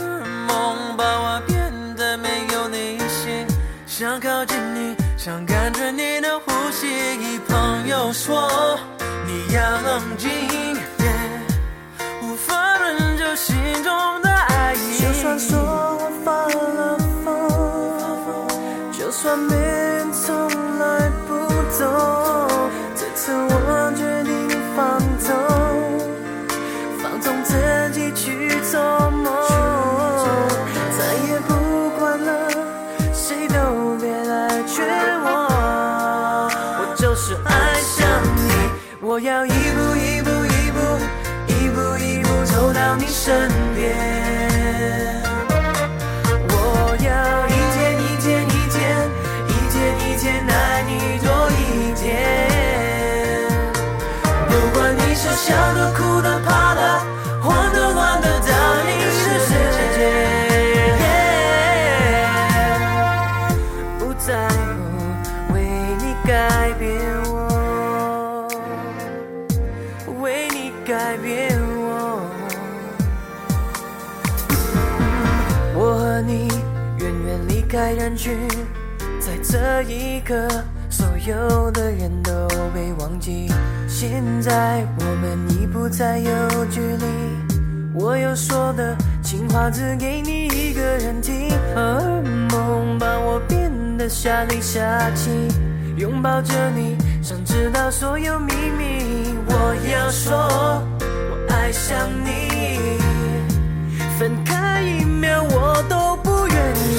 [0.48, 3.46] 蒙把我变得没有理性，
[3.86, 6.86] 想靠近你，想感觉你的呼吸。
[7.48, 8.48] 朋友说
[9.26, 10.30] 你要冷静，
[12.22, 14.98] 无法忍住心中的爱意。
[14.98, 16.98] 就算说我发了
[19.36, 21.34] 疯，就算别人从来不
[21.78, 21.84] 懂，
[22.94, 25.28] 这次我决定放纵，
[27.02, 27.54] 放纵自
[27.92, 28.80] 己去做
[29.10, 29.26] 梦，
[30.96, 32.48] 再也不管了，
[33.12, 33.54] 谁都
[34.00, 34.86] 别来劝
[35.22, 35.28] 我，
[36.78, 37.50] 我就是爱
[37.82, 38.06] 上
[38.36, 38.40] 你，
[39.00, 39.54] 我要一步
[39.96, 40.78] 一步一步，
[41.46, 43.75] 一步一步走到你身边。
[77.76, 78.32] 开人群，
[79.20, 80.48] 在这一刻，
[80.88, 83.52] 所有的人都被忘记。
[83.86, 87.04] 现在我们已不再有距离，
[87.92, 91.50] 我要说的情话只给你一个人听。
[91.74, 95.28] 荷尔蒙把我变得下里下气，
[95.98, 99.34] 拥抱着你，想知道所有秘密。
[99.48, 100.34] 我要说，
[100.98, 102.98] 我爱上你，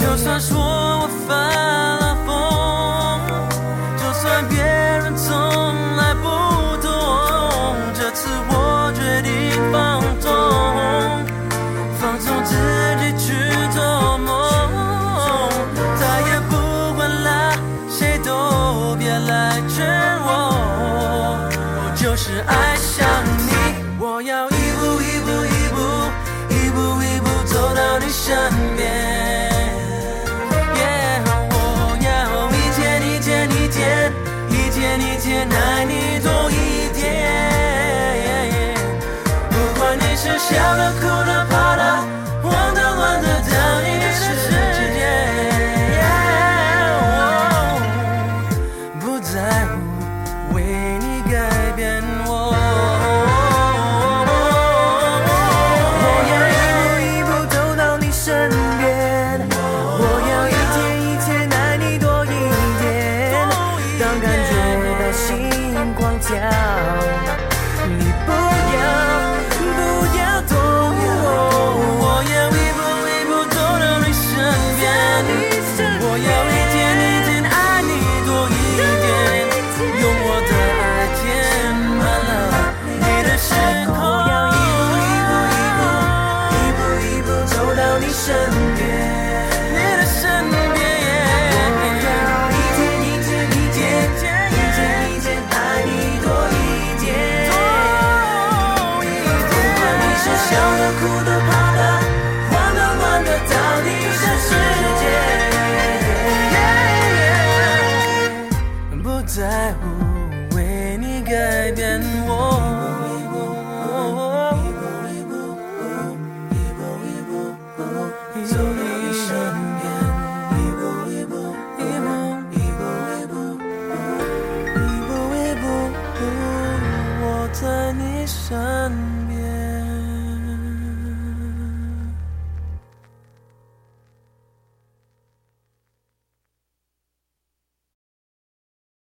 [0.08, 0.58] 就算说
[1.02, 2.07] 我烦了